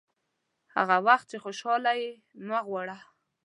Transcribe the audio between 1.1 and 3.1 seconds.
چې خوشاله یې مه غواړه.